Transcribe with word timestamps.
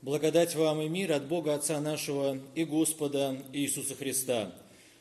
Благодать 0.00 0.54
вам 0.54 0.80
и 0.80 0.88
мир 0.88 1.10
от 1.10 1.26
Бога 1.26 1.54
Отца 1.54 1.80
нашего 1.80 2.38
и 2.54 2.64
Господа 2.64 3.36
Иисуса 3.52 3.96
Христа. 3.96 4.52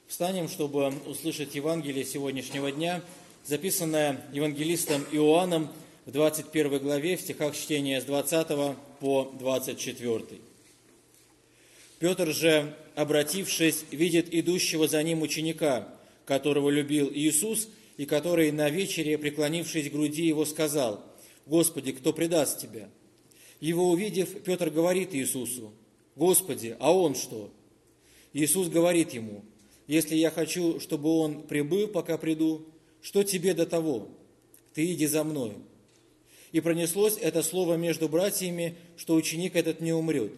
Встанем, 0.08 0.50
чтобы 0.50 0.92
услышать 1.05 1.54
Евангелие 1.54 2.04
сегодняшнего 2.04 2.71
дня, 2.71 3.03
записанное 3.45 4.25
евангелистом 4.33 5.05
Иоанном 5.11 5.69
в 6.07 6.11
21 6.11 6.79
главе, 6.79 7.15
в 7.15 7.21
стихах 7.21 7.55
чтения 7.55 8.02
с 8.02 8.05
20 8.05 8.75
по 8.99 9.31
24. 9.39 10.23
Петр 12.00 12.32
же, 12.34 12.75
обратившись, 12.95 13.86
видит 13.91 14.34
идущего 14.34 14.88
за 14.88 15.04
ним 15.04 15.21
ученика, 15.21 15.89
которого 16.25 16.71
любил 16.71 17.11
Иисус, 17.14 17.70
и 17.98 18.07
который 18.07 18.52
на 18.52 18.71
вечере, 18.71 19.20
преклонившись 19.20 19.89
к 19.89 19.93
груди 19.93 20.25
его, 20.25 20.43
сказал, 20.43 21.04
«Господи, 21.45 21.91
кто 21.91 22.14
предаст 22.14 22.59
Тебя?» 22.59 22.89
Его 23.60 23.89
увидев, 23.89 24.44
Петр 24.44 24.70
говорит 24.70 25.16
Иисусу, 25.16 25.73
«Господи, 26.16 26.76
а 26.80 26.94
он 26.94 27.16
что?» 27.16 27.52
Иисус 28.34 28.68
говорит 28.70 29.14
ему, 29.14 29.44
«Если 29.88 30.16
я 30.16 30.30
хочу, 30.30 30.80
чтобы 30.80 31.09
он 31.09 31.44
прибыл, 31.44 31.88
пока 31.88 32.17
приду, 32.17 32.66
что 33.02 33.23
тебе 33.23 33.54
до 33.54 33.66
того? 33.66 34.09
Ты 34.73 34.91
иди 34.94 35.08
за 35.08 35.23
мною». 35.23 35.55
И 36.52 36.59
пронеслось 36.59 37.17
это 37.20 37.41
слово 37.41 37.76
между 37.76 38.08
братьями, 38.08 38.76
что 38.95 39.16
ученик 39.16 39.55
этот 39.55 39.81
не 39.81 39.92
умрет. 39.92 40.34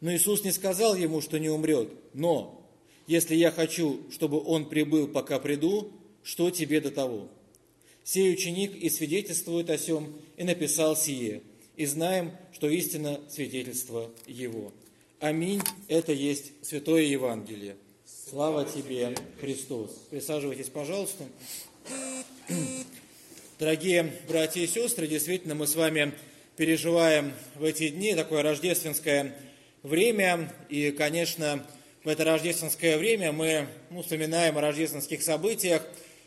Но 0.00 0.14
Иисус 0.14 0.44
не 0.44 0.52
сказал 0.52 0.94
ему, 0.94 1.20
что 1.20 1.38
не 1.38 1.48
умрет, 1.48 1.88
но 2.12 2.56
«Если 3.06 3.34
я 3.34 3.50
хочу, 3.50 4.00
чтобы 4.10 4.42
он 4.42 4.68
прибыл, 4.68 5.08
пока 5.08 5.38
приду, 5.38 5.90
что 6.22 6.50
тебе 6.50 6.80
до 6.80 6.90
того?» 6.90 7.28
Сей 8.04 8.32
ученик 8.32 8.74
и 8.76 8.88
свидетельствует 8.88 9.70
о 9.70 9.78
сем, 9.78 10.14
и 10.36 10.44
написал 10.44 10.94
сие– 10.94 11.42
и 11.80 11.86
знаем, 11.86 12.32
что 12.52 12.68
истина 12.68 13.18
свидетельство 13.30 14.10
Его. 14.26 14.70
Аминь. 15.18 15.62
Это 15.88 16.12
есть 16.12 16.52
Святое 16.60 17.04
Евангелие. 17.04 17.74
Слава 18.28 18.66
тебе, 18.66 19.14
Христос. 19.40 19.88
Присаживайтесь, 20.10 20.68
пожалуйста. 20.68 21.24
Дорогие 23.58 24.12
братья 24.28 24.60
и 24.60 24.66
сестры, 24.66 25.06
действительно, 25.06 25.54
мы 25.54 25.66
с 25.66 25.74
вами 25.74 26.12
переживаем 26.58 27.32
в 27.54 27.64
эти 27.64 27.88
дни 27.88 28.14
такое 28.14 28.42
рождественское 28.42 29.34
время. 29.82 30.52
И, 30.68 30.90
конечно, 30.90 31.64
в 32.04 32.08
это 32.08 32.24
рождественское 32.24 32.98
время 32.98 33.32
мы 33.32 33.68
ну, 33.88 34.02
вспоминаем 34.02 34.58
о 34.58 34.60
рождественских 34.60 35.22
событиях, 35.22 35.82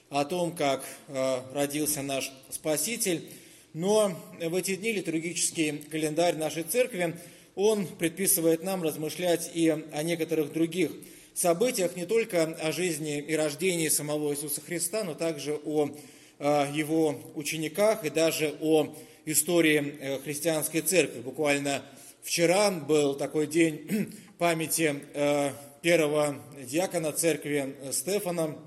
о 0.09 0.25
том, 0.25 0.55
как 0.55 0.83
э, 1.09 1.41
родился 1.53 2.01
наш 2.01 2.31
Спаситель– 2.49 3.23
но 3.73 4.15
в 4.39 4.55
эти 4.55 4.75
дни 4.75 4.93
литургический 4.93 5.79
календарь 5.89 6.35
нашей 6.37 6.63
церкви, 6.63 7.15
он 7.55 7.87
предписывает 7.87 8.63
нам 8.63 8.83
размышлять 8.83 9.51
и 9.53 9.69
о 9.69 10.03
некоторых 10.03 10.53
других 10.53 10.91
событиях, 11.33 11.95
не 11.95 12.05
только 12.05 12.43
о 12.43 12.71
жизни 12.71 13.19
и 13.19 13.35
рождении 13.35 13.89
самого 13.89 14.31
Иисуса 14.31 14.61
Христа, 14.61 15.03
но 15.03 15.13
также 15.15 15.55
о 15.55 15.91
его 16.39 17.19
учениках 17.35 18.03
и 18.05 18.09
даже 18.09 18.55
о 18.61 18.93
истории 19.25 19.97
э, 19.99 20.19
христианской 20.19 20.81
церкви. 20.81 21.21
Буквально 21.21 21.83
вчера 22.21 22.71
был 22.71 23.15
такой 23.15 23.47
день 23.47 24.13
памяти 24.37 24.95
э, 25.13 25.51
первого 25.81 26.41
диакона 26.61 27.11
церкви 27.11 27.75
э, 27.81 27.91
Стефана, 27.91 28.57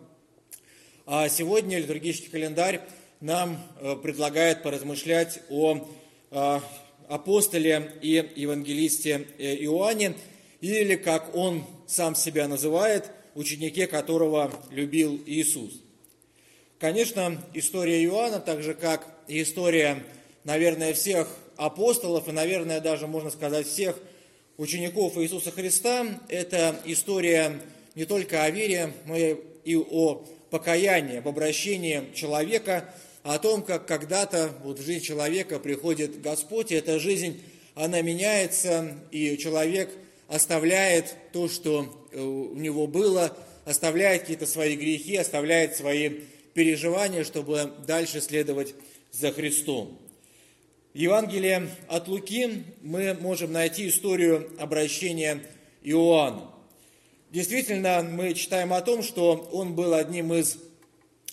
а 1.05 1.29
сегодня 1.29 1.79
литургический 1.79 2.31
календарь 2.31 2.81
нам 3.21 3.59
э, 3.81 3.97
предлагает 3.97 4.63
поразмышлять 4.63 5.41
о 5.49 5.89
э, 6.31 6.61
апостоле 7.09 7.93
и 8.03 8.33
евангелисте 8.37 9.27
э, 9.39 9.57
Иоанне, 9.65 10.15
или, 10.61 10.97
как 10.97 11.35
он 11.35 11.65
сам 11.87 12.15
себя 12.15 12.49
называет, 12.49 13.11
ученике 13.35 13.87
которого 13.87 14.53
любил 14.71 15.21
Иисус. 15.27 15.81
Конечно, 16.79 17.43
история 17.55 18.03
Иоанна, 18.05 18.41
так 18.41 18.63
же 18.63 18.75
как 18.75 19.07
и 19.29 19.43
история, 19.43 20.03
наверное, 20.45 20.93
всех 20.93 21.29
апостолов 21.57 22.29
и, 22.29 22.33
наверное, 22.33 22.81
даже, 22.81 23.07
можно 23.07 23.31
сказать, 23.31 23.67
всех 23.67 23.99
учеников 24.59 25.17
Иисуса 25.17 25.51
Христа, 25.51 26.07
это 26.29 26.79
история 26.85 27.61
не 27.95 28.05
только 28.05 28.45
о 28.45 28.51
вере, 28.51 28.93
но 29.07 29.17
и 29.17 29.77
о 29.77 30.23
покаянии, 30.51 31.19
об 31.19 31.29
обращении 31.29 32.13
человека– 32.15 32.93
о 33.27 33.41
том, 33.41 33.63
как 33.63 33.87
когда-то 33.87 34.53
вот 34.63 34.79
в 34.79 34.85
жизнь 34.85 35.05
человека 35.05 35.59
приходит 35.59 36.21
Господь, 36.21 36.71
и 36.71 36.77
эта 36.77 37.01
жизнь, 37.01 37.43
она 37.75 38.01
меняется, 38.01 38.97
и 39.11 39.37
человек 39.37 39.91
оставляет 40.29 41.13
то, 41.33 41.49
что 41.49 42.07
э, 42.13 42.21
у 42.21 42.55
него 42.55 42.87
было, 42.87 43.37
оставляет 43.65 44.23
какие-то 44.23 44.47
свои 44.47 44.77
грехи, 44.77 45.17
оставляет 45.17 45.75
свои 45.75 46.21
переживания, 46.55 47.25
чтобы 47.25 47.73
дальше 47.85 48.21
следовать 48.21 48.77
за 49.11 49.33
Христом. 49.33 49.99
В 50.95 50.99
Евангелии 50.99 51.69
от 51.89 52.07
Луки 52.07 52.63
мы 52.81 53.15
можем 53.15 53.51
найти 53.51 53.89
историю 53.89 54.53
обращения 54.61 55.43
Иоанна. 55.83 56.49
Действительно, 57.33 58.07
мы 58.09 58.35
читаем 58.35 58.73
о 58.73 58.81
том, 58.83 59.03
что 59.03 59.49
он 59.51 59.75
был 59.75 59.95
одним 59.95 60.33
из 60.33 60.59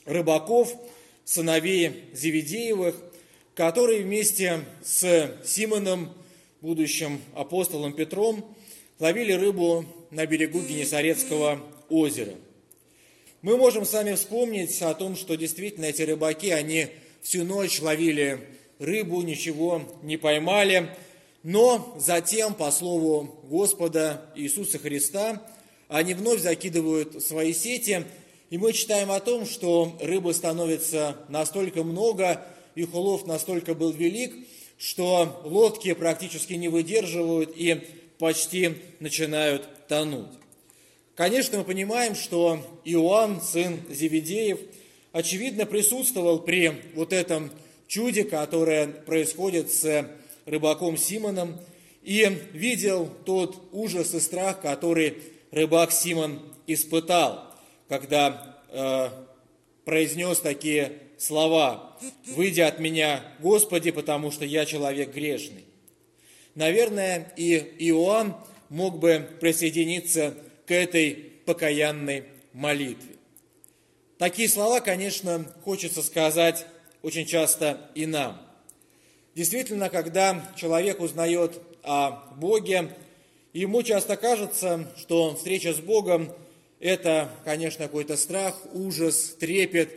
рыбаков– 0.05 0.73
сыновей 1.25 2.05
Зеведеевых, 2.13 2.95
которые 3.55 4.03
вместе 4.03 4.61
с 4.83 5.31
Симоном, 5.45 6.13
будущим 6.61 7.21
апостолом 7.35 7.93
Петром, 7.93 8.55
ловили 8.99 9.33
рыбу 9.33 9.85
на 10.11 10.25
берегу 10.25 10.61
Генесарецкого 10.61 11.61
озера. 11.89 12.33
Мы 13.41 13.57
можем 13.57 13.85
сами 13.85 14.15
вспомнить 14.15 14.81
о 14.81 14.93
том, 14.93 15.15
что 15.15 15.35
действительно 15.35 15.85
эти 15.85 16.01
рыбаки, 16.03 16.51
они 16.51 16.87
всю 17.21 17.43
ночь 17.43 17.81
ловили 17.81 18.39
рыбу, 18.79 19.21
ничего 19.21 19.81
не 20.01 20.17
поймали, 20.17 20.95
но 21.43 21.97
затем, 21.99 22.53
по 22.53 22.71
слову 22.71 23.41
Господа 23.43 24.31
Иисуса 24.35 24.79
Христа, 24.79 25.45
они 25.89 26.13
вновь 26.13 26.41
закидывают 26.41 27.23
свои 27.23 27.53
сети– 27.53 28.05
и 28.53 28.57
мы 28.59 28.71
читаем 28.71 29.09
о 29.09 29.19
том, 29.19 29.47
что 29.47 29.97
рыбы 29.99 30.31
становится 30.31 31.17
настолько 31.27 31.83
много, 31.83 32.45
их 32.75 32.93
улов 32.93 33.25
настолько 33.25 33.73
был 33.73 33.91
велик, 33.91 34.31
что 34.77 35.41
лодки 35.43 35.91
практически 35.95 36.53
не 36.53 36.67
выдерживают 36.67 37.51
и 37.55 37.81
почти 38.19 38.75
начинают 38.99 39.67
тонуть. 39.87 40.27
Конечно, 41.15 41.57
мы 41.57 41.63
понимаем, 41.63 42.13
что 42.13 42.59
Иоанн, 42.85 43.41
сын 43.41 43.79
Зеведеев, 43.89 44.59
очевидно 45.13 45.65
присутствовал 45.65 46.37
при 46.37 46.73
вот 46.93 47.11
этом 47.11 47.49
чуде, 47.87 48.23
которое 48.23 48.85
происходит 48.85 49.71
с 49.71 50.07
рыбаком 50.45 50.95
Симоном, 50.95 51.59
и 52.03 52.29
видел 52.51 53.09
тот 53.25 53.57
ужас 53.71 54.13
и 54.13 54.19
страх, 54.19 54.61
который 54.61 55.15
рыбак 55.49 55.91
Симон 55.91 56.39
испытал 56.67 57.52
когда 57.87 58.57
э, 58.69 59.09
произнес 59.85 60.39
такие 60.39 60.93
слова 61.17 61.97
«Выйди 62.27 62.61
от 62.61 62.79
меня, 62.79 63.23
Господи, 63.39 63.91
потому 63.91 64.31
что 64.31 64.45
я 64.45 64.65
человек 64.65 65.13
грешный». 65.13 65.65
Наверное, 66.55 67.33
и 67.35 67.55
Иоанн 67.79 68.35
мог 68.69 68.99
бы 68.99 69.27
присоединиться 69.39 70.35
к 70.65 70.71
этой 70.71 71.13
покаянной 71.45 72.25
молитве. 72.53 73.15
Такие 74.17 74.47
слова, 74.47 74.79
конечно, 74.79 75.45
хочется 75.63 76.01
сказать 76.01 76.65
очень 77.01 77.25
часто 77.25 77.89
и 77.95 78.05
нам. 78.05 78.41
Действительно, 79.35 79.89
когда 79.89 80.43
человек 80.55 80.99
узнает 81.01 81.59
о 81.81 82.11
Боге, 82.37 82.95
ему 83.51 83.81
часто 83.83 84.15
кажется, 84.15 84.91
что 84.97 85.35
встреча 85.35 85.73
с 85.73 85.79
Богом 85.79 86.31
это, 86.83 87.29
конечно, 87.45 87.85
какой-то 87.85 88.17
страх, 88.17 88.59
ужас, 88.73 89.35
трепет 89.39 89.89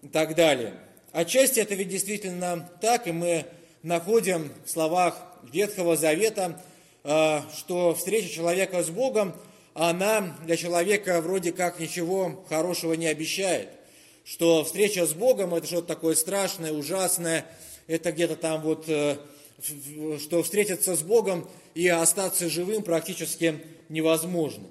и 0.00 0.08
так 0.08 0.36
далее. 0.36 0.74
Отчасти 1.10 1.58
это 1.58 1.74
ведь 1.74 1.88
действительно 1.88 2.70
так, 2.80 3.08
и 3.08 3.12
мы 3.12 3.46
находим 3.82 4.52
в 4.64 4.70
словах 4.70 5.20
Ветхого 5.52 5.96
Завета, 5.96 6.62
э, 7.02 7.40
что 7.56 7.94
встреча 7.94 8.28
человека 8.28 8.84
с 8.84 8.90
Богом, 8.90 9.34
она 9.74 10.36
для 10.44 10.56
человека 10.56 11.20
вроде 11.20 11.50
как 11.50 11.80
ничего 11.80 12.44
хорошего 12.48 12.92
не 12.92 13.08
обещает. 13.08 13.70
Что 14.24 14.62
встреча 14.62 15.06
с 15.06 15.14
Богом– 15.14 15.52
это 15.56 15.66
что-то 15.66 15.88
такое 15.88 16.14
страшное, 16.14 16.72
ужасное, 16.72 17.44
это 17.88 18.12
где-то 18.12 18.36
там 18.36 18.62
вот, 18.62 18.84
э, 18.88 19.16
что 20.20 20.44
встретиться 20.44 20.94
с 20.94 21.02
Богом 21.02 21.48
и 21.74 21.88
остаться 21.88 22.48
живым 22.48 22.84
практически 22.84 23.60
невозможно. 23.88 24.68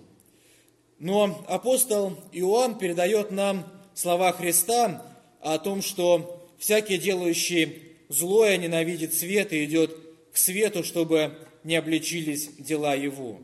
Но 1.03 1.44
апостол 1.50 2.17
Иоанн 2.31 2.77
передает 2.77 3.29
нам 3.29 3.67
слова 3.94 4.31
Христа 4.31 5.05
о 5.41 5.59
том, 5.59 5.81
что 5.81 6.47
всякий 6.57 6.97
делающий 6.97 7.91
злое 8.07 8.55
ненавидит 8.55 9.13
свет 9.13 9.51
и 9.51 9.65
идет 9.65 9.94
к 10.31 10.38
свету, 10.38 10.81
чтобы 10.85 11.33
не 11.65 11.75
обличились 11.75 12.51
дела 12.57 12.95
его. 12.95 13.41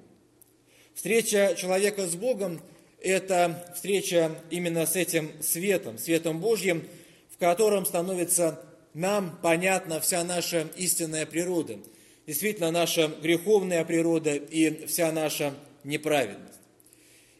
Встреча 0.96 1.54
человека 1.58 2.08
с 2.08 2.16
Богом– 2.16 2.62
это 3.02 3.70
встреча 3.76 4.32
именно 4.50 4.86
с 4.86 4.96
этим 4.96 5.30
светом, 5.42 5.98
светом 5.98 6.40
Божьим, 6.40 6.88
в 7.30 7.38
котором 7.40 7.86
становится 7.86 8.64
нам 8.94 9.38
понятна 9.44 10.00
вся 10.00 10.24
наша 10.24 10.66
истинная 10.78 11.26
природа, 11.26 11.78
действительно 12.26 12.72
наша 12.72 13.12
греховная 13.22 13.84
природа 13.84 14.34
и 14.34 14.86
вся 14.86 15.12
наша 15.12 15.54
неправедность. 15.84 16.59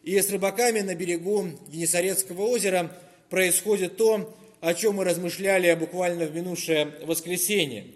И 0.02 0.18
с 0.20 0.30
рыбаками 0.30 0.80
на 0.80 0.94
берегу 0.94 1.46
Генесарецкого 1.68 2.42
озера 2.42 2.96
происходит 3.28 3.96
то, 3.96 4.34
о 4.60 4.74
чем 4.74 4.96
мы 4.96 5.04
размышляли 5.04 5.72
буквально 5.74 6.26
в 6.26 6.34
минувшее 6.34 6.92
воскресенье. 7.02 7.86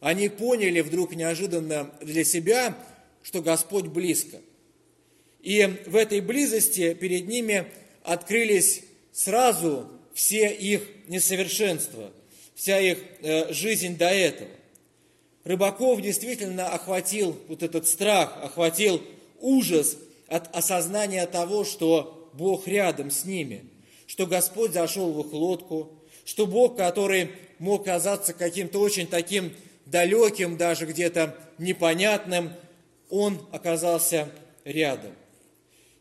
Они 0.00 0.28
поняли 0.28 0.80
вдруг 0.80 1.14
неожиданно 1.14 1.90
для 2.00 2.24
себя, 2.24 2.76
что 3.22 3.42
Господь 3.42 3.86
близко. 3.86 4.38
И 5.40 5.66
в 5.86 5.96
этой 5.96 6.20
близости 6.20 6.94
перед 6.94 7.26
ними 7.26 7.66
открылись 8.02 8.82
сразу 9.12 9.88
все 10.14 10.52
их 10.52 10.82
несовершенства, 11.08 12.12
вся 12.54 12.78
их 12.78 12.98
э, 13.20 13.52
жизнь 13.52 13.96
до 13.96 14.08
этого. 14.08 14.50
Рыбаков 15.44 16.00
действительно 16.02 16.68
охватил 16.68 17.36
вот 17.48 17.62
этот 17.62 17.86
страх, 17.86 18.38
охватил 18.42 19.02
ужас 19.40 19.96
от 20.28 20.54
осознания 20.54 21.26
того, 21.26 21.64
что 21.64 22.30
Бог 22.34 22.66
рядом 22.66 23.10
с 23.10 23.24
ними, 23.24 23.64
что 24.06 24.26
Господь 24.26 24.72
зашел 24.72 25.12
в 25.12 25.26
их 25.26 25.32
лодку, 25.32 25.92
что 26.24 26.46
Бог, 26.46 26.76
который 26.76 27.30
мог 27.58 27.84
казаться 27.84 28.32
каким-то 28.32 28.80
очень 28.80 29.06
таким 29.06 29.52
далеким, 29.86 30.56
даже 30.56 30.86
где-то 30.86 31.36
непонятным, 31.58 32.52
Он 33.10 33.40
оказался 33.52 34.28
рядом. 34.64 35.12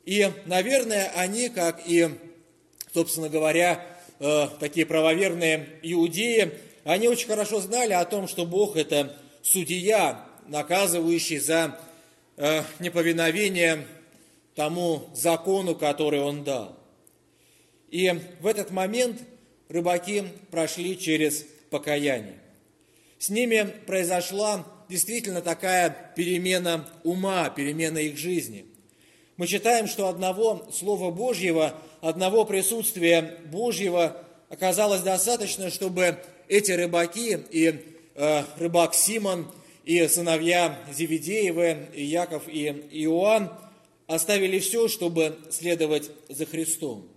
И, 0.06 0.30
наверное, 0.46 1.12
они, 1.16 1.50
как 1.50 1.82
и, 1.86 2.10
собственно 2.94 3.30
говоря, 3.30 3.86
э, 4.20 4.48
такие 4.60 4.86
правоверные 4.86 5.68
иудеи, 5.82 6.52
они 6.84 7.08
очень 7.10 7.28
хорошо 7.28 7.60
знали 7.60 7.94
о 7.94 8.06
том, 8.06 8.28
что 8.28 8.46
Бог– 8.46 8.76
это 8.78 9.18
судья, 9.42 10.26
наказывающий 10.48 11.40
за 11.40 11.78
э, 12.38 12.64
неповиновение 12.80 13.86
тому 14.58 15.08
закону, 15.14 15.76
который 15.76 16.20
он 16.20 16.44
дал. 16.44 16.76
И 17.92 18.12
в 18.42 18.48
этот 18.48 18.72
момент 18.72 19.22
рыбаки 19.70 20.24
прошли 20.50 20.98
через 20.98 21.46
покаяние. 21.70 22.40
С 23.20 23.30
ними 23.30 23.72
произошла 23.86 24.66
действительно 24.90 25.42
такая 25.42 26.12
перемена 26.16 26.90
ума, 27.04 27.52
перемена 27.52 28.00
их 28.00 28.18
жизни. 28.18 28.66
Мы 29.38 29.46
читаем, 29.46 29.86
что 29.86 30.08
одного 30.08 30.68
Слова 30.74 31.12
Божьего, 31.12 31.76
одного 32.02 32.44
присутствия 32.44 33.38
Божьего 33.52 34.24
оказалось 34.50 35.02
достаточно, 35.02 35.70
чтобы 35.70 36.18
эти 36.48 36.72
рыбаки 36.72 37.38
и 37.52 37.80
э, 38.16 38.44
рыбак 38.58 38.96
Симон, 38.96 39.52
и 39.86 40.08
сыновья 40.08 40.80
Зеведеевы, 40.92 41.90
и 41.94 42.04
Яков, 42.04 42.48
и 42.48 42.66
Иоанн– 42.92 43.52
оставили 44.08 44.60
все, 44.60 44.88
чтобы 44.88 45.38
следовать 45.52 46.10
за 46.30 46.46
Христом. 46.46 47.08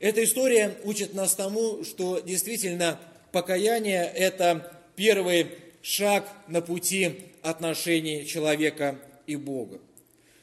Эта 0.00 0.24
история 0.24 0.76
учит 0.84 1.14
нас 1.14 1.34
тому, 1.34 1.84
что 1.84 2.20
действительно 2.20 3.00
покаяние– 3.32 4.04
это 4.14 4.80
первый 4.96 5.48
шаг 5.82 6.28
на 6.48 6.62
пути 6.62 7.20
отношений 7.42 8.24
человека 8.26 8.98
и 9.26 9.36
Бога. 9.36 9.80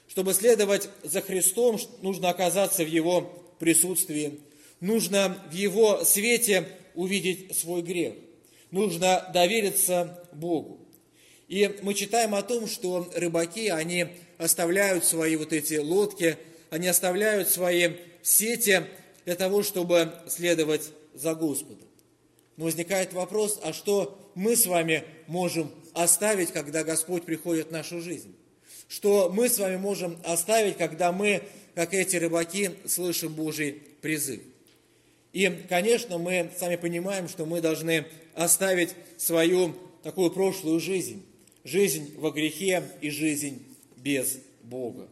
Чтобы 0.08 0.34
следовать 0.34 0.90
за 1.04 1.22
Христом, 1.22 1.80
нужно 2.02 2.30
оказаться 2.30 2.84
в 2.84 2.88
Его 2.88 3.22
присутствии, 3.60 4.40
нужно 4.82 5.38
в 5.50 5.54
Его 5.54 6.04
свете 6.04 6.68
увидеть 6.96 7.58
свой 7.58 7.82
грех, 7.82 8.16
нужно 8.72 9.30
довериться 9.34 10.28
Богу. 10.34 10.81
И 11.52 11.70
мы 11.82 11.94
читаем 11.96 12.34
о 12.34 12.44
том, 12.44 12.66
что 12.66 13.12
рыбаки, 13.14 13.68
они 13.68 14.08
оставляют 14.38 15.04
свои 15.04 15.36
вот 15.36 15.52
эти 15.52 15.74
лодки, 15.74 16.38
они 16.70 16.88
оставляют 16.88 17.50
свои 17.50 17.90
сети 18.24 18.86
для 19.26 19.36
того, 19.36 19.62
чтобы 19.62 20.14
следовать 20.30 20.94
за 21.14 21.36
Господом. 21.36 21.90
Но 22.56 22.64
возникает 22.64 23.12
вопрос, 23.12 23.60
а 23.64 23.74
что 23.74 24.32
мы 24.34 24.56
с 24.56 24.66
вами 24.66 25.04
можем 25.28 25.70
оставить, 25.94 26.54
когда 26.54 26.86
Господь 26.86 27.26
приходит 27.26 27.68
в 27.68 27.72
нашу 27.72 28.00
жизнь? 28.00 28.34
Что 28.88 29.30
мы 29.30 29.50
с 29.50 29.60
вами 29.60 29.76
можем 29.76 30.18
оставить, 30.24 30.78
когда 30.78 31.12
мы, 31.12 31.44
как 31.76 31.94
эти 31.94 32.16
рыбаки, 32.16 32.72
слышим 32.88 33.34
Божий 33.34 33.74
призыв? 34.00 34.40
И, 35.34 35.50
конечно, 35.68 36.18
мы 36.18 36.50
сами 36.58 36.78
понимаем, 36.78 37.28
что 37.28 37.46
мы 37.46 37.60
должны 37.60 38.06
оставить 38.36 38.92
свою 39.18 39.76
такую 40.02 40.32
прошлую 40.32 40.80
жизнь, 40.80 41.26
жизнь 41.64 42.14
во 42.18 42.32
грехе 42.32 42.84
и 43.02 43.10
жизнь 43.10 43.64
без 43.98 44.40
Бога. 44.64 45.08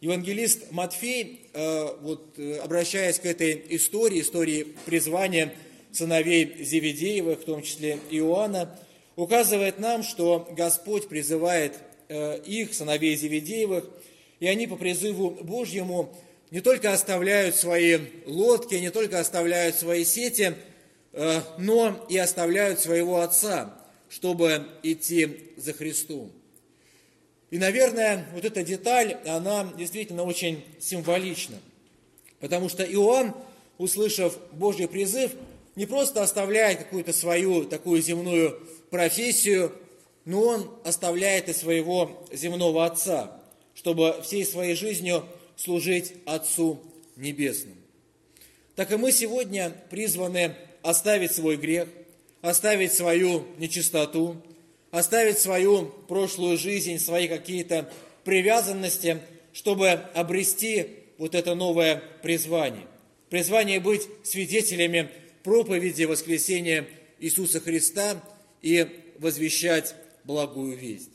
Евангелист 0.00 0.70
Матфей, 0.70 1.48
э, 1.54 1.86
вот, 2.02 2.38
э, 2.38 2.58
обращаясь 2.58 3.18
к 3.18 3.24
этой 3.24 3.64
истории, 3.70 4.20
истории 4.20 4.66
призвания 4.84 5.54
сыновей 5.92 6.62
Зеведеевых, 6.62 7.40
в 7.40 7.44
том 7.44 7.62
числе 7.62 7.98
Иоанна, 8.10 8.78
указывает 9.16 9.78
нам, 9.78 10.02
что 10.02 10.46
Господь 10.54 11.08
призывает 11.08 11.78
э, 12.08 12.38
их, 12.44 12.74
сыновей 12.74 13.16
Зеведеевых, 13.16 13.88
и 14.40 14.46
они 14.46 14.66
по 14.66 14.76
призыву 14.76 15.30
Божьему 15.30 16.14
не 16.50 16.60
только 16.60 16.92
оставляют 16.92 17.56
свои 17.56 17.98
лодки, 18.26 18.74
не 18.74 18.90
только 18.90 19.20
оставляют 19.20 19.76
свои 19.76 20.04
сети, 20.04 20.54
но 21.58 22.06
и 22.10 22.18
оставляют 22.18 22.80
своего 22.80 23.20
Отца, 23.20 23.83
чтобы 24.14 24.68
идти 24.84 25.50
за 25.56 25.72
Христом. 25.72 26.30
И, 27.50 27.58
наверное, 27.58 28.28
вот 28.32 28.44
эта 28.44 28.62
деталь, 28.62 29.14
она 29.26 29.72
действительно 29.76 30.22
очень 30.22 30.64
символична. 30.78 31.56
Потому 32.38 32.68
что 32.68 32.84
Иоанн, 32.84 33.34
услышав 33.76 34.38
Божий 34.52 34.86
призыв, 34.86 35.32
не 35.74 35.86
просто 35.86 36.22
оставляет 36.22 36.78
какую-то 36.78 37.12
свою 37.12 37.64
такую 37.64 38.00
земную 38.02 38.60
профессию, 38.88 39.72
но 40.24 40.42
он 40.42 40.70
оставляет 40.84 41.48
и 41.48 41.52
своего 41.52 42.24
земного 42.32 42.86
Отца, 42.86 43.36
чтобы 43.74 44.22
всей 44.22 44.44
своей 44.44 44.76
жизнью 44.76 45.24
служить 45.56 46.12
Отцу 46.24 46.80
Небесному. 47.16 47.74
Так 48.76 48.92
и 48.92 48.96
мы 48.96 49.10
сегодня 49.10 49.74
призваны 49.90 50.54
оставить 50.82 51.32
свой 51.32 51.56
грех, 51.56 51.88
оставить 52.44 52.92
свою 52.92 53.46
нечистоту, 53.56 54.36
оставить 54.90 55.38
свою 55.38 55.86
прошлую 55.86 56.58
жизнь, 56.58 56.98
свои 56.98 57.26
какие-то 57.26 57.90
привязанности, 58.22 59.20
чтобы 59.54 59.88
обрести 59.88 60.88
вот 61.16 61.34
это 61.34 61.54
новое 61.54 62.02
призвание. 62.22 62.86
Призвание 63.30 63.80
быть 63.80 64.02
свидетелями 64.24 65.08
проповеди 65.42 66.04
воскресения 66.04 66.86
Иисуса 67.18 67.60
Христа 67.60 68.22
и 68.60 68.88
возвещать 69.18 69.94
благую 70.24 70.76
весть. 70.76 71.10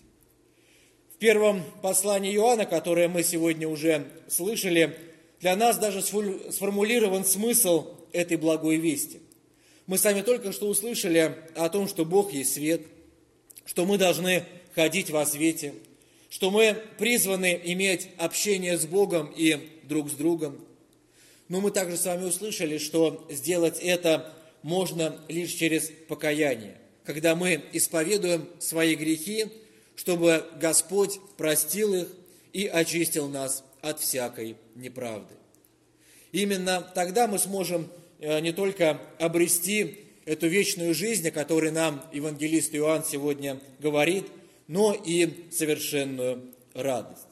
В 1.13 1.19
первом 1.19 1.63
послании 1.83 2.33
Иоанна, 2.33 2.65
которое 2.65 3.07
мы 3.07 3.21
сегодня 3.21 3.67
уже 3.67 4.07
слышали, 4.27 4.97
для 5.41 5.55
нас 5.55 5.77
даже 5.77 6.01
сформулирован 6.01 7.23
смысл 7.23 7.87
этой 8.13 8.37
благой 8.37 8.77
вести. 8.77 9.19
Мы 9.89 9.97
сами 9.97 10.21
только 10.21 10.53
что 10.53 10.69
услышали 10.69 11.35
о 11.55 11.67
том, 11.67 11.89
что 11.89 12.05
Бог 12.05 12.31
есть 12.31 12.53
свет– 12.53 12.83
что 13.69 13.85
мы 13.85 13.99
должны 13.99 14.45
ходить 14.73 15.11
во 15.11 15.27
свете, 15.27 15.75
что 16.31 16.49
мы 16.49 16.75
призваны 16.97 17.61
иметь 17.65 18.09
общение 18.17 18.79
с 18.79 18.87
Богом 18.87 19.31
и 19.37 19.79
друг 19.83 20.09
с 20.09 20.13
другом. 20.13 20.59
Но 21.49 21.61
мы 21.61 21.69
также 21.69 21.95
с 21.95 22.05
вами 22.05 22.25
услышали, 22.25 22.79
что 22.79 23.27
сделать 23.29 23.77
это 23.79 24.33
можно 24.63 25.21
лишь 25.27 25.51
через 25.51 25.91
покаяние, 26.07 26.77
когда 27.03 27.35
мы 27.35 27.63
исповедуем 27.71 28.49
свои 28.57 28.95
грехи, 28.95 29.45
чтобы 29.95 30.43
Господь 30.59 31.19
простил 31.37 31.93
их 31.93 32.07
и 32.53 32.65
очистил 32.65 33.27
нас 33.27 33.63
от 33.81 33.99
всякой 33.99 34.55
неправды. 34.73 35.35
Именно 36.31 36.81
тогда 36.95 37.27
мы 37.27 37.37
сможем 37.37 37.87
не 38.19 38.51
только 38.51 38.99
обрести 39.17 39.97
эту 40.25 40.47
вечную 40.47 40.93
жизнь, 40.93 41.27
о 41.27 41.31
которой 41.31 41.71
нам 41.71 42.03
евангелист 42.13 42.75
Иоанн 42.75 43.03
сегодня 43.03 43.59
говорит, 43.79 44.25
но 44.67 44.93
и 44.93 45.49
совершенную 45.51 46.43
радость. 46.73 47.25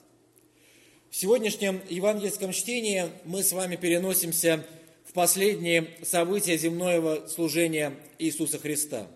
В 1.10 1.16
сегодняшнем 1.16 1.82
евангельском 1.90 2.52
чтении 2.52 3.06
мы 3.26 3.44
с 3.44 3.52
вами 3.52 3.76
переносимся 3.76 4.66
в 5.06 5.14
последние 5.14 5.88
события 6.04 6.58
земного 6.58 7.28
служения 7.28 7.94
Иисуса 8.20 8.60
Христа. 8.60 9.08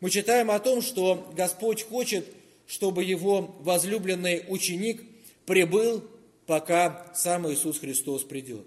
Мы 0.00 0.10
читаем 0.10 0.50
о 0.50 0.58
том, 0.58 0.82
что 0.82 1.32
Господь 1.36 1.82
хочет, 1.82 2.26
чтобы 2.66 3.04
его 3.04 3.54
возлюбленный 3.60 4.44
ученик 4.48 5.02
прибыл, 5.46 6.04
пока 6.46 7.12
сам 7.14 7.50
Иисус 7.52 7.78
Христос 7.78 8.24
придет. 8.24 8.66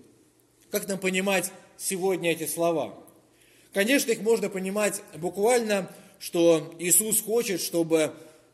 Как 0.71 0.87
нам 0.87 0.99
понимать 0.99 1.51
сегодня 1.77 2.31
эти 2.31 2.45
слова? 2.45 2.93
Конечно, 3.73 4.11
их 4.11 4.21
можно 4.21 4.49
понимать 4.49 5.01
буквально, 5.15 5.91
что 6.19 6.73
Иисус 6.79 7.21
хочет, 7.21 7.61
чтобы 7.61 8.13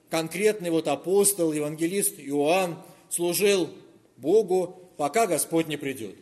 конкретный 0.09 0.71
вот 0.71 0.87
апостол, 0.87 1.53
евангелист 1.53 2.19
Иоанн 2.19 2.77
служил 3.09 3.69
Богу, 4.17 4.91
пока 4.97 5.27
Господь 5.27 5.67
не 5.67 5.77
придет. 5.77 6.15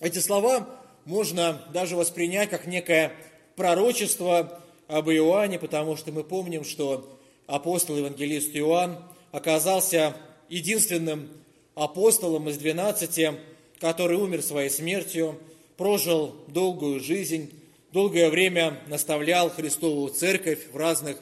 Эти 0.00 0.18
слова 0.18 0.68
можно 1.04 1.62
даже 1.72 1.96
воспринять 1.96 2.50
как 2.50 2.66
некое 2.66 3.12
пророчество 3.56 4.62
об 4.88 5.10
Иоанне, 5.10 5.58
потому 5.58 5.96
что 5.96 6.12
мы 6.12 6.24
помним, 6.24 6.64
что 6.64 7.18
апостол-евангелист 7.46 8.56
Иоанн 8.56 8.98
оказался 9.32 10.16
единственным 10.48 11.28
апостолом 11.74 12.48
из 12.48 12.58
двенадцати, 12.58 13.34
который 13.78 14.16
умер 14.16 14.42
своей 14.42 14.70
смертью, 14.70 15.38
прожил 15.80 16.36
долгую 16.48 17.00
жизнь, 17.00 17.50
долгое 17.90 18.28
время 18.28 18.78
наставлял 18.88 19.48
Христову 19.48 20.10
Церковь 20.10 20.58
в 20.70 20.76
разных 20.76 21.16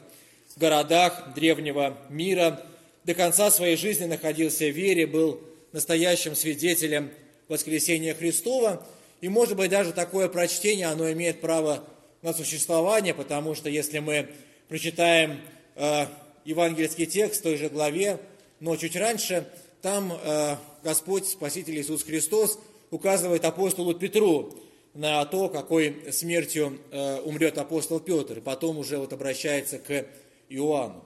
городах 0.57 1.33
древнего 1.33 1.97
мира, 2.09 2.61
до 3.05 3.13
конца 3.13 3.51
своей 3.51 3.77
жизни 3.77 4.03
находился 4.03 4.65
в 4.65 4.75
вере, 4.75 5.07
был 5.07 5.39
настоящим 5.71 6.35
свидетелем 6.35 7.09
воскресения 7.47 8.13
Христова. 8.13 8.85
И, 9.21 9.29
может 9.29 9.55
быть, 9.55 9.71
даже 9.71 9.93
такое 9.93 10.27
прочтение, 10.27 10.87
оно 10.87 11.09
имеет 11.09 11.39
право 11.39 11.85
на 12.21 12.33
существование, 12.33 13.13
потому 13.13 13.55
что 13.55 13.69
если 13.69 13.99
мы 13.99 14.27
прочитаем 14.67 15.39
э, 15.75 16.05
евангельский 16.43 17.05
текст 17.05 17.39
в 17.39 17.43
той 17.43 17.55
же 17.55 17.69
главе, 17.69 18.19
но 18.59 18.75
чуть 18.75 18.97
раньше, 18.97 19.47
там 19.81 20.19
э, 20.21 20.57
Господь, 20.83 21.27
Спаситель 21.27 21.79
Иисус 21.79 22.03
Христос, 22.03 22.59
указывает 22.91 23.45
апостолу 23.45 23.93
Петру 23.93 24.53
на 24.93 25.23
то, 25.25 25.49
какой 25.49 26.11
смертью 26.11 26.79
э, 26.91 27.21
умрет 27.21 27.57
апостол 27.57 27.99
Петр, 27.99 28.39
и 28.39 28.41
потом 28.41 28.77
уже 28.77 28.97
вот 28.97 29.13
обращается 29.13 29.77
к 29.79 30.05
Иоанну. 30.49 31.03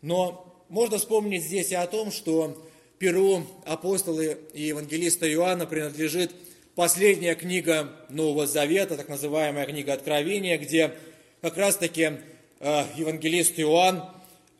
Но 0.00 0.64
можно 0.68 0.98
вспомнить 0.98 1.42
здесь 1.42 1.72
и 1.72 1.74
о 1.74 1.86
том, 1.86 2.10
что 2.10 2.56
перу 2.98 3.42
апостола 3.66 4.20
и 4.20 4.62
евангелиста 4.62 5.30
Иоанна 5.32 5.66
принадлежит 5.66 6.32
последняя 6.74 7.34
книга 7.34 7.92
Нового 8.08 8.46
Завета, 8.46 8.96
так 8.96 9.08
называемая 9.08 9.66
книга 9.66 9.92
Откровения, 9.92 10.56
где 10.56 10.94
как 11.40 11.56
раз-таки 11.56 12.12
э, 12.60 12.84
евангелист 12.96 13.58
Иоанн 13.58 14.04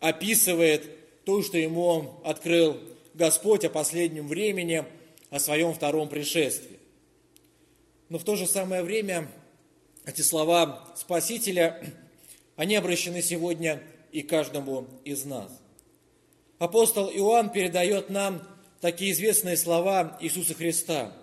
описывает 0.01 0.83
то, 1.25 1.43
что 1.43 1.57
ему 1.57 2.21
открыл 2.25 2.77
Господь 3.15 3.65
о 3.65 3.71
последнем 3.71 4.27
времени, 4.27 4.85
о 5.33 5.41
своем 5.41 5.73
втором 5.73 6.11
пришествии. 6.11 6.79
Но 8.11 8.19
в 8.19 8.25
то 8.25 8.37
же 8.37 8.47
самое 8.47 8.83
время 8.83 9.29
эти 10.05 10.21
слова 10.21 10.93
Спасителя, 10.95 11.83
они 12.57 12.77
обращены 12.77 13.23
сегодня 13.23 13.83
и 14.13 14.21
каждому 14.21 14.87
из 15.07 15.25
нас. 15.25 15.51
Апостол 16.59 17.09
Иоанн 17.09 17.49
передает 17.49 18.11
нам 18.11 18.47
такие 18.83 19.13
известные 19.13 19.57
слова 19.57 20.19
Иисуса 20.21 20.53
Христа. 20.53 21.17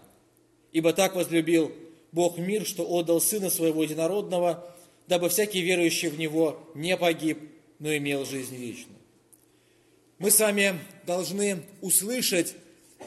«Ибо 0.71 0.91
так 0.91 1.15
возлюбил 1.15 1.71
Бог 2.11 2.39
мир, 2.39 2.65
что 2.65 2.89
отдал 2.89 3.21
Сына 3.21 3.51
Своего 3.51 3.83
Единородного, 3.83 4.75
дабы 5.07 5.29
всякий 5.29 5.61
верующий 5.61 6.09
в 6.09 6.17
Него 6.17 6.67
не 6.73 6.97
погиб, 6.97 7.37
но 7.77 7.95
имел 7.95 8.25
жизнь 8.25 8.55
вечную». 8.55 8.97
Мы 10.17 10.31
с 10.31 10.39
вами 10.39 10.79
должны 11.05 11.61
услышать 11.81 12.55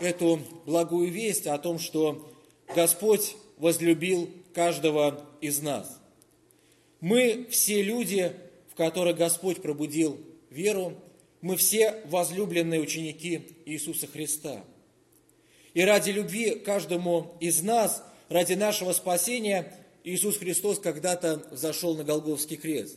эту 0.01 0.41
благую 0.67 1.11
весть 1.11 1.47
о 1.47 1.59
том, 1.59 1.79
что 1.79 2.33
Господь 2.75 3.37
возлюбил 3.59 4.31
каждого 4.55 5.25
из 5.41 5.61
нас. 5.61 6.01
Мы 7.01 7.47
все 7.51 7.83
люди 7.83 8.35
в 8.73 8.75
которых 8.75 9.19
Господь 9.19 9.61
пробудил 9.61 10.19
веру, 10.49 10.95
мы 11.43 11.59
все 11.59 12.01
возлюбленные 12.07 12.81
ученики 12.81 13.49
Иисуса 13.67 14.07
Христа. 14.07 14.65
И 15.75 15.83
ради 15.83 16.11
любви 16.11 16.55
каждому 16.55 17.37
из 17.39 17.61
нас, 17.61 18.03
ради 18.31 18.55
нашего 18.55 18.93
спасения, 18.93 19.77
Иисус 20.05 20.39
Христос 20.39 20.79
когда-то 20.79 21.47
зашел 21.51 21.95
на 21.95 22.03
Голговский 22.03 22.57
крест. 22.57 22.97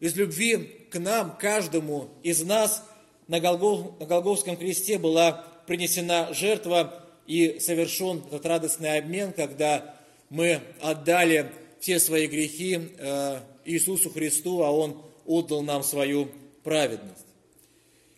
Из 0.00 0.14
любви 0.16 0.86
к 0.90 0.98
нам, 0.98 1.34
каждому 1.38 2.10
из 2.22 2.42
нас, 2.42 2.84
на, 3.26 3.40
Голгов, 3.40 3.96
Голговском 4.06 4.58
кресте 4.58 4.98
была 4.98 5.46
принесена 5.66 6.32
жертва 6.32 7.04
и 7.26 7.58
совершен 7.58 8.22
этот 8.26 8.44
радостный 8.46 8.98
обмен, 8.98 9.32
когда 9.32 9.96
мы 10.30 10.60
отдали 10.80 11.50
все 11.80 11.98
свои 11.98 12.26
грехи 12.26 12.90
э, 12.98 13.40
Иисусу 13.64 14.10
Христу, 14.10 14.62
а 14.62 14.70
Он 14.70 15.02
отдал 15.26 15.62
нам 15.62 15.82
свою 15.82 16.28
праведность. 16.62 17.26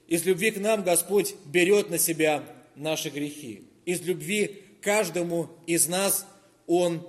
Из 0.06 0.24
любви 0.24 0.52
к 0.52 0.58
нам 0.58 0.82
Господь 0.82 1.34
берет 1.46 1.90
на 1.90 1.98
себя 1.98 2.42
наши 2.74 3.10
грехи. 3.10 3.64
Из 3.84 4.00
любви 4.02 4.62
каждому 4.80 5.48
из 5.66 5.88
нас 5.88 6.26
Он 6.66 7.06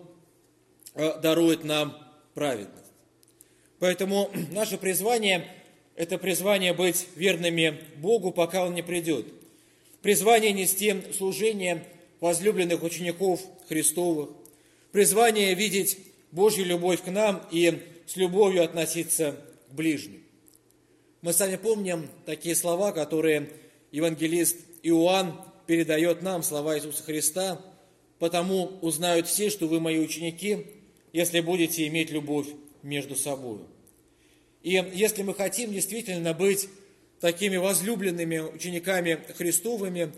э, 0.96 1.20
дарует 1.22 1.64
нам 1.64 1.98
праведность. 2.34 2.92
Поэтому 3.80 4.32
наше 4.52 4.78
призвание– 4.78 5.48
это 5.96 6.18
призвание 6.18 6.74
быть 6.74 7.08
верными 7.16 7.82
Богу, 7.98 8.32
пока 8.32 8.66
Он 8.66 8.74
не 8.74 8.84
придет. 8.84 9.26
Призвание 10.08 10.54
нести 10.54 10.96
служение 11.12 11.84
возлюбленных 12.22 12.82
учеников 12.82 13.42
Христовых. 13.68 14.30
Призвание 14.94 15.54
видеть 15.54 15.98
Божью 16.32 16.66
любовь 16.66 17.04
к 17.04 17.08
нам 17.08 17.46
и 17.52 17.82
с 18.06 18.16
любовью 18.16 18.64
относиться 18.64 19.36
к 19.70 19.74
ближним. 19.74 20.24
Мы 21.22 21.34
сами 21.34 21.58
помним 21.58 22.08
такие 22.26 22.56
слова, 22.56 22.94
которые 22.94 23.50
евангелист 23.92 24.56
Иоанн 24.82 25.42
передает 25.66 26.22
нам, 26.22 26.42
слова 26.42 26.78
Иисуса 26.78 27.04
Христа, 27.04 27.60
«Потому 28.18 28.80
узнают 28.82 29.28
все, 29.28 29.50
что 29.50 29.68
вы 29.68 29.82
мои 29.82 30.00
ученики, 30.00 30.68
если 31.12 31.42
будете 31.42 31.86
иметь 31.86 32.12
любовь 32.12 32.48
между 32.82 33.18
собой». 33.18 33.60
И 34.64 34.72
если 34.94 35.24
мы 35.24 35.34
хотим 35.34 35.74
действительно 35.74 36.34
быть 36.34 36.70
такими 37.20 37.58
возлюбленными 37.58 38.40
учениками 38.40 39.20
Христовыми, 39.38 40.12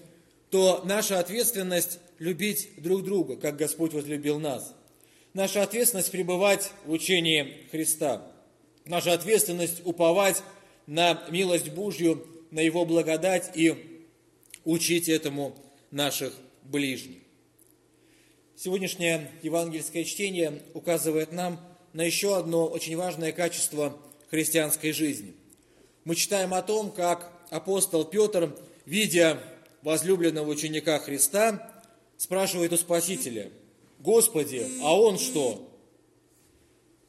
то 0.50 0.82
наша 0.86 1.20
ответственность 1.20 2.00
любить 2.18 2.70
друг 2.78 3.04
друга, 3.04 3.36
как 3.36 3.58
Господь 3.58 3.94
возлюбил 3.94 4.40
нас– 4.40 4.74
наша 5.34 5.64
ответственность 5.64 6.12
пребывать 6.12 6.72
в 6.86 6.92
учении 6.92 7.68
Христа. 7.72 8.30
Наша 8.86 9.14
ответственность 9.14 9.86
уповать 9.86 10.42
на 10.88 11.24
милость 11.30 11.70
Божью, 11.70 12.26
на 12.52 12.60
Его 12.60 12.86
благодать 12.86 13.52
и 13.56 14.02
учить 14.66 15.08
этому 15.08 15.56
наших 15.92 16.34
ближних. 16.64 17.20
Сегодняшнее 18.56 19.32
евангельское 19.42 20.04
чтение 20.04 20.62
указывает 20.74 21.32
нам 21.32 21.60
на 21.94 22.02
еще 22.02 22.36
одно 22.36 22.68
очень 22.68 22.98
важное 22.98 23.32
качество 23.32 23.98
христианской 24.30 24.92
жизни. 24.92 25.34
Мы 26.10 26.16
читаем 26.16 26.56
о 26.56 26.64
том, 26.64 26.90
как 26.90 27.32
апостол 27.52 28.04
Петр, 28.04 28.58
видя 28.88 29.40
возлюбленного 29.84 30.50
ученика 30.50 30.98
Христа, 30.98 31.72
спрашивает 32.18 32.74
у 32.74 32.78
Спасителя, 32.78 33.52
Господи, 34.00 34.66
а 34.82 35.00
он 35.00 35.20
что? 35.20 35.72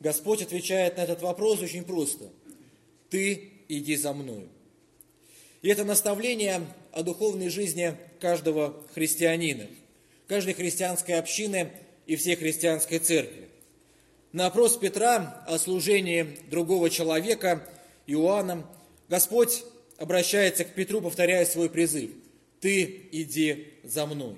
Господь 0.00 0.42
отвечает 0.42 0.98
на 0.98 1.00
этот 1.00 1.22
вопрос 1.22 1.62
очень 1.62 1.84
просто. 1.84 2.28
Ты 3.08 3.52
иди 3.68 3.96
за 3.96 4.12
мною. 4.12 4.50
И 5.62 5.70
это 5.70 5.84
наставление 5.84 6.66
о 6.92 7.02
духовной 7.02 7.48
жизни 7.48 7.96
каждого 8.20 8.84
христианина, 8.92 9.66
каждой 10.26 10.52
христианской 10.52 11.14
общины 11.14 11.72
и 12.04 12.16
всей 12.16 12.36
христианской 12.36 12.98
церкви. 12.98 13.48
На 14.32 14.44
опрос 14.44 14.76
Петра 14.76 15.42
о 15.48 15.58
служении 15.58 16.38
другого 16.50 16.90
человека, 16.90 17.66
Иоанном, 18.06 18.66
Господь 19.10 19.64
обращается 19.98 20.64
к 20.64 20.72
Петру, 20.72 21.00
повторяя 21.00 21.44
свой 21.44 21.68
призыв. 21.68 22.12
«Ты 22.60 23.08
иди 23.10 23.66
за 23.82 24.06
мной». 24.06 24.36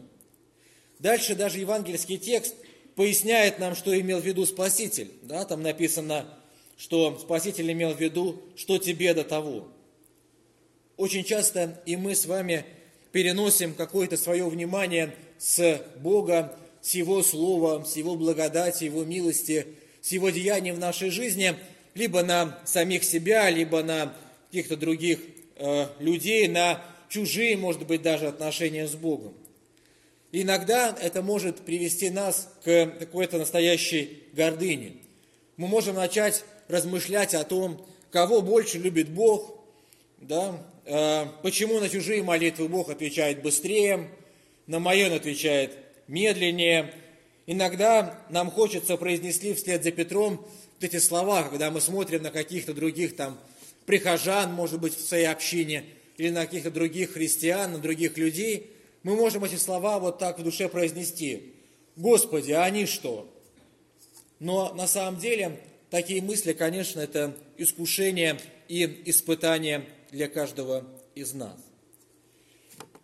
Дальше 0.99 1.35
даже 1.35 1.59
евангельский 1.59 2.17
текст 2.17 2.55
поясняет 2.95 3.59
нам, 3.59 3.75
что 3.77 3.99
имел 4.01 4.21
в 4.21 4.25
виду 4.25 4.47
Спаситель. 4.47 5.11
Да, 5.23 5.45
там 5.45 5.63
написано, 5.63 6.27
что 6.79 7.19
Спаситель 7.19 7.71
имел 7.71 7.93
в 7.93 8.01
виду, 8.01 8.41
что 8.57 8.79
тебе 8.79 9.13
до 9.13 9.25
того. 9.25 9.69
Очень 10.97 11.25
часто 11.25 11.83
и 11.85 11.97
мы 11.97 12.15
с 12.15 12.25
вами 12.25 12.65
переносим 13.11 13.75
какое-то 13.75 14.17
свое 14.17 14.49
внимание 14.49 15.15
с 15.39 15.85
Бога, 15.97 16.57
с 16.81 16.95
Его 16.95 17.23
Слова, 17.23 17.85
с 17.85 17.97
Его 17.97 18.15
благодати, 18.15 18.85
Его 18.85 19.05
милости, 19.05 19.67
с 20.01 20.13
Его 20.13 20.31
деянием 20.31 20.77
в 20.77 20.81
нашей 20.81 21.11
жизни, 21.11 21.57
либо 21.95 22.23
на 22.23 22.59
самих 22.65 23.05
себя, 23.05 23.51
либо 23.51 23.83
на 23.83 24.15
каких-то 24.53 24.77
других 24.77 25.19
э, 25.57 25.87
людей 25.99 26.47
на 26.47 26.85
чужие, 27.09 27.57
может 27.57 27.87
быть, 27.87 28.03
даже 28.03 28.29
отношения 28.29 28.87
с 28.87 28.95
Богом. 28.95 29.33
Иногда 30.31 30.95
это 31.01 31.23
может 31.23 31.63
привести 31.63 32.11
нас 32.11 32.53
к 32.63 32.87
какой-то 32.99 33.39
настоящей 33.39 34.25
гордыне. 34.35 34.93
Мы 35.57 35.69
можем 35.69 35.97
начать 35.97 36.45
размышлять 36.69 37.33
о 37.33 37.45
том, 37.45 37.83
кого 38.11 38.43
больше 38.43 38.77
любит 38.77 39.09
Бог, 39.09 39.59
да, 40.19 40.63
э, 40.85 41.25
почему 41.43 41.81
на 41.81 41.89
чужие 41.89 42.23
молитвы 42.23 42.69
Бог 42.69 42.91
отвечает 42.91 43.41
быстрее, 43.41 44.11
на 44.67 44.81
мои 44.81 45.05
он 45.05 45.15
отвечает 45.15 45.79
медленнее. 46.09 46.93
Иногда 47.47 48.19
нам 48.29 48.51
хочется 48.51 48.99
произнести 48.99 49.55
вслед 49.55 49.83
за 49.83 49.93
Петром 49.93 50.37
вот 50.37 50.85
эти 50.85 50.99
слова, 50.99 51.43
когда 51.45 51.71
мы 51.71 51.81
смотрим 51.81 52.23
на 52.23 52.31
каких-то 52.31 52.75
других 52.75 53.17
там 53.17 53.39
прихожан, 53.87 54.53
может 54.53 54.81
быть, 54.81 54.97
в 54.97 55.07
своей 55.07 55.27
общине, 55.27 55.85
или 56.17 56.31
на 56.31 56.47
каких-то 56.47 56.71
других 56.71 57.13
христиан, 57.13 57.73
на 57.73 57.79
других 57.79 58.17
людей, 58.17 58.71
мы 59.03 59.17
можем 59.17 59.45
эти 59.45 59.57
слова 59.57 59.99
вот 59.99 60.19
так 60.19 60.39
в 60.39 60.43
душе 60.45 60.69
произнести. 60.69 61.55
Господи, 61.97 62.53
а 62.53 62.65
они 62.65 62.87
что? 62.87 63.29
Но 64.39 64.73
на 64.75 64.87
самом 64.87 65.19
деле 65.19 65.61
такие 65.91 66.23
мысли, 66.23 66.53
конечно, 66.53 67.01
это 67.01 67.37
искушение 67.57 68.41
и 68.69 69.03
испытание 69.07 69.85
для 70.11 70.29
каждого 70.29 70.87
из 71.15 71.33
нас. 71.33 71.57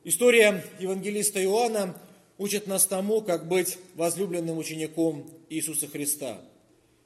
История 0.04 0.64
евангелиста 0.78 1.42
Иоанна 1.42 2.00
учит 2.38 2.66
нас 2.66 2.86
тому, 2.86 3.20
как 3.20 3.48
быть 3.48 3.78
возлюбленным 3.94 4.56
учеником 4.56 5.28
Иисуса 5.50 5.88
Христа. 5.88 6.40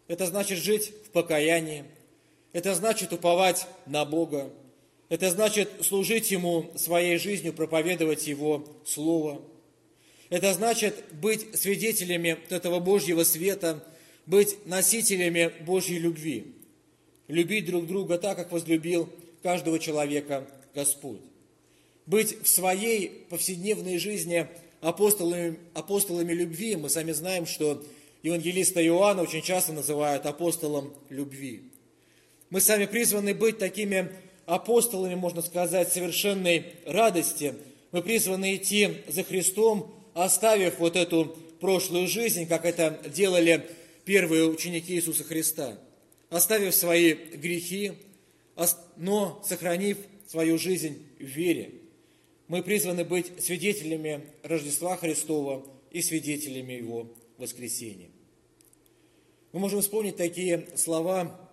Это 0.08 0.26
значит 0.26 0.58
жить 0.58 0.92
в 1.06 1.10
покаянии, 1.10 1.84
это 2.52 2.74
значит 2.74 3.12
уповать 3.12 3.66
на 3.86 4.04
Бога, 4.04 4.50
это 5.08 5.30
значит 5.30 5.70
служить 5.82 6.30
Ему 6.30 6.70
своей 6.76 7.18
жизнью, 7.18 7.52
проповедовать 7.52 8.26
Его 8.26 8.64
Слово. 8.84 9.42
Это 10.30 10.54
значит 10.54 11.04
быть 11.12 11.58
свидетелями 11.58 12.38
этого 12.48 12.80
Божьего 12.80 13.22
света, 13.22 13.84
быть 14.24 14.64
носителями 14.66 15.52
Божьей 15.60 15.98
любви, 15.98 16.54
любить 17.28 17.66
друг 17.66 17.86
друга 17.86 18.18
так, 18.18 18.36
как 18.36 18.52
возлюбил 18.52 19.08
каждого 19.42 19.78
человека 19.78 20.46
Господь 20.74 21.20
быть 22.06 22.42
в 22.42 22.48
своей 22.48 23.26
повседневной 23.30 23.98
жизни 23.98 24.48
апостолами, 24.80 25.58
апостолами 25.74 26.32
любви. 26.32 26.76
Мы 26.76 26.88
сами 26.88 27.12
знаем, 27.12 27.46
что 27.46 27.82
евангелиста 28.22 28.84
Иоанна 28.84 29.22
очень 29.22 29.42
часто 29.42 29.72
называют 29.72 30.26
апостолом 30.26 30.92
любви. 31.08 31.62
Мы 32.52 32.60
сами 32.60 32.84
призваны 32.84 33.32
быть 33.32 33.56
такими 33.56 34.12
апостолами, 34.44 35.14
можно 35.14 35.40
сказать, 35.40 35.90
совершенной 35.90 36.66
радости. 36.84 37.54
Мы 37.92 38.02
призваны 38.02 38.56
идти 38.56 38.98
за 39.08 39.24
Христом, 39.24 39.90
оставив 40.12 40.78
вот 40.78 40.94
эту 40.94 41.34
прошлую 41.60 42.08
жизнь, 42.08 42.46
как 42.46 42.66
это 42.66 43.00
делали 43.08 43.66
первые 44.04 44.44
ученики 44.44 44.92
Иисуса 44.92 45.24
Христа, 45.24 45.78
оставив 46.28 46.74
свои 46.74 47.14
грехи, 47.14 47.92
но 48.98 49.42
сохранив 49.46 49.96
свою 50.26 50.58
жизнь 50.58 51.06
в 51.18 51.24
вере 51.24 51.70
мы 52.48 52.62
призваны 52.62 53.06
быть 53.06 53.32
свидетелями 53.42 54.26
Рождества 54.42 54.98
Христова 54.98 55.64
и 55.90 56.02
свидетелями 56.02 56.74
Его 56.74 57.10
воскресения. 57.38 58.10
Мы 59.52 59.60
можем 59.60 59.80
вспомнить 59.80 60.18
такие 60.18 60.68
слова 60.76 61.48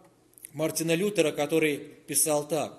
Мартина 0.53 0.95
Лютера, 0.95 1.31
который 1.31 1.77
писал 1.77 2.47
так. 2.47 2.77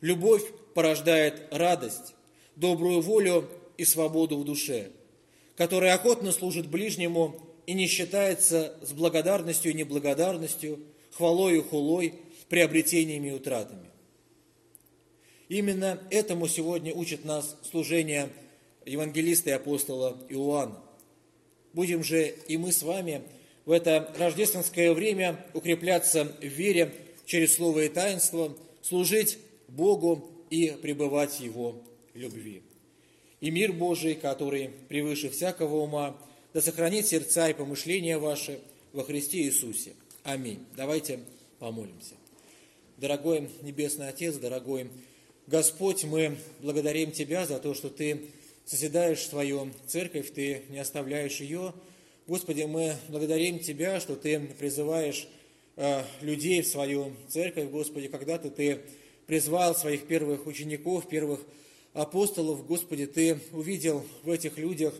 «Любовь 0.00 0.44
порождает 0.74 1.48
радость, 1.50 2.14
добрую 2.54 3.00
волю 3.00 3.48
и 3.76 3.84
свободу 3.84 4.36
в 4.38 4.44
душе, 4.44 4.90
которая 5.56 5.94
охотно 5.94 6.32
служит 6.32 6.68
ближнему 6.68 7.40
и 7.66 7.72
не 7.72 7.86
считается 7.86 8.76
с 8.82 8.92
благодарностью 8.92 9.72
и 9.72 9.74
неблагодарностью, 9.74 10.80
хвалой 11.12 11.58
и 11.58 11.62
хулой, 11.62 12.14
приобретениями 12.48 13.28
и 13.28 13.32
утратами. 13.32 13.90
Именно 15.48 16.00
этому 16.10 16.48
сегодня 16.48 16.92
учит 16.92 17.24
нас 17.24 17.56
служение 17.70 18.30
евангелиста 18.84 19.50
и 19.50 19.52
апостола 19.52 20.16
Иоанна. 20.28 20.80
Будем 21.72 22.02
же 22.02 22.28
и 22.48 22.56
мы 22.56 22.72
с 22.72 22.82
вами 22.82 23.22
в 23.66 23.72
это 23.72 24.10
рождественское 24.16 24.94
время 24.94 25.44
укрепляться 25.52 26.24
в 26.24 26.44
вере 26.44 26.94
через 27.26 27.56
слово 27.56 27.84
и 27.84 27.88
таинство, 27.88 28.56
служить 28.80 29.38
Богу 29.68 30.30
и 30.48 30.68
пребывать 30.80 31.40
Его 31.40 31.82
любви. 32.14 32.62
И 33.40 33.50
мир 33.50 33.72
Божий, 33.72 34.14
который 34.14 34.70
превыше 34.88 35.28
всякого 35.28 35.82
ума, 35.82 36.16
да 36.54 36.62
сохранит 36.62 37.06
сердца 37.06 37.50
и 37.50 37.54
помышления 37.54 38.18
ваши 38.18 38.60
во 38.92 39.04
Христе 39.04 39.42
Иисусе. 39.42 39.92
Аминь. 40.22 40.64
Давайте 40.76 41.20
помолимся. 41.58 42.14
Дорогой 42.96 43.50
Небесный 43.60 44.08
Отец, 44.08 44.36
дорогой 44.36 44.88
Господь, 45.46 46.04
мы 46.04 46.38
благодарим 46.60 47.12
Тебя 47.12 47.46
за 47.46 47.58
то, 47.58 47.74
что 47.74 47.90
Ты 47.90 48.30
созидаешь 48.64 49.26
свою 49.26 49.70
церковь, 49.86 50.32
Ты 50.32 50.62
не 50.70 50.78
оставляешь 50.78 51.40
ее. 51.40 51.74
Господи, 52.26 52.62
мы 52.62 52.96
благодарим 53.08 53.58
Тебя, 53.58 54.00
что 54.00 54.16
Ты 54.16 54.40
призываешь 54.58 55.28
э, 55.76 56.02
людей 56.20 56.62
в 56.62 56.66
свою 56.66 57.12
церковь. 57.28 57.70
Господи, 57.70 58.08
когда-то 58.08 58.50
Ты 58.50 58.80
призвал 59.26 59.74
своих 59.74 60.06
первых 60.06 60.46
учеников, 60.46 61.08
первых 61.08 61.40
апостолов. 61.92 62.66
Господи, 62.66 63.06
Ты 63.06 63.38
увидел 63.52 64.04
в 64.22 64.30
этих 64.30 64.58
людях, 64.58 64.94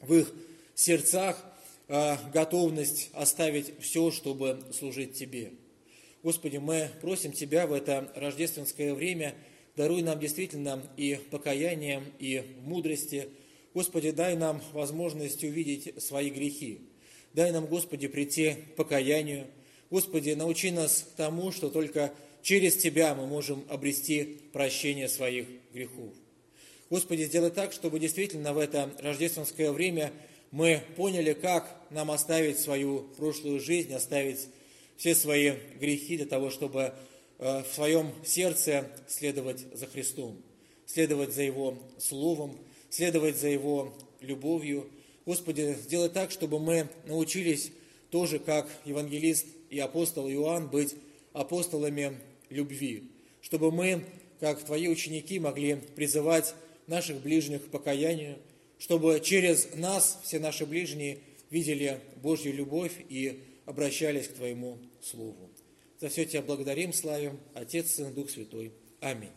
в 0.00 0.14
их 0.14 0.32
сердцах 0.74 1.42
э, 1.88 2.16
готовность 2.32 3.10
оставить 3.12 3.72
все, 3.80 4.10
чтобы 4.10 4.60
служить 4.72 5.14
Тебе. 5.14 5.52
Господи, 6.22 6.56
мы 6.56 6.90
просим 7.00 7.32
Тебя 7.32 7.66
в 7.66 7.72
это 7.72 8.10
рождественское 8.14 8.94
время– 8.94 9.34
Даруй 9.76 10.00
нам 10.00 10.18
действительно 10.18 10.82
и 10.96 11.18
покаянием, 11.30 12.04
и 12.18 12.42
мудрости. 12.62 13.28
Господи, 13.76 14.10
дай 14.10 14.36
нам 14.36 14.62
возможность 14.72 15.44
увидеть 15.44 16.02
свои 16.02 16.30
грехи. 16.30 16.80
Дай 17.34 17.52
нам, 17.52 17.66
Господи, 17.66 18.08
прийти 18.08 18.54
к 18.54 18.76
покаянию. 18.76 19.46
Господи, 19.90 20.30
научи 20.30 20.70
нас 20.70 21.06
тому, 21.18 21.52
что 21.52 21.68
только 21.68 22.10
через 22.40 22.76
Тебя 22.76 23.14
мы 23.14 23.26
можем 23.26 23.66
обрести 23.68 24.38
прощение 24.54 25.10
своих 25.10 25.46
грехов. 25.74 26.14
Господи, 26.88 27.24
сделай 27.24 27.50
так, 27.50 27.74
чтобы 27.74 28.00
действительно 28.00 28.54
в 28.54 28.58
это 28.58 28.90
рождественское 29.00 29.70
время 29.70 30.10
мы 30.50 30.80
поняли, 30.96 31.34
как 31.34 31.78
нам 31.90 32.10
оставить 32.10 32.58
свою 32.58 33.00
прошлую 33.18 33.60
жизнь, 33.60 33.92
оставить 33.92 34.48
все 34.96 35.14
свои 35.14 35.52
грехи 35.78 36.16
для 36.16 36.24
того, 36.24 36.48
чтобы 36.48 36.94
Э, 37.38 37.62
в 37.62 37.74
своем 37.74 38.12
сердце 38.24 38.88
следовать 39.08 39.66
за 39.74 39.86
Христом, 39.86 40.40
следовать 40.86 41.34
за 41.34 41.42
Его 41.42 41.76
Словом, 41.98 42.56
следовать 42.90 43.36
за 43.36 43.48
Его 43.48 43.94
любовью. 44.20 44.88
Господи, 45.24 45.76
сделай 45.80 46.08
так, 46.08 46.30
чтобы 46.30 46.58
мы 46.58 46.88
научились 47.06 47.72
тоже, 48.10 48.38
как 48.38 48.68
евангелист 48.84 49.46
и 49.70 49.78
апостол 49.78 50.28
Иоанн, 50.30 50.68
быть 50.68 50.94
апостолами 51.32 52.18
любви, 52.48 53.10
чтобы 53.40 53.72
мы, 53.72 54.04
как 54.40 54.62
Твои 54.64 54.88
ученики, 54.88 55.38
могли 55.38 55.76
призывать 55.94 56.54
наших 56.86 57.20
ближних 57.20 57.64
к 57.64 57.70
покаянию, 57.70 58.38
чтобы 58.78 59.20
через 59.22 59.74
нас 59.74 60.20
все 60.22 60.38
наши 60.38 60.66
ближние 60.66 61.18
видели 61.50 62.00
Божью 62.22 62.54
любовь 62.54 62.92
и 63.08 63.42
обращались 63.64 64.28
к 64.28 64.34
Твоему 64.34 64.78
Слову. 65.02 65.50
За 66.00 66.08
все 66.08 66.24
Тебя 66.24 66.42
благодарим, 66.42 66.92
славим, 66.92 67.38
Отец, 67.54 67.90
Сын, 67.92 68.12
Дух 68.12 68.30
Святой. 68.30 68.72
Аминь. 69.00 69.30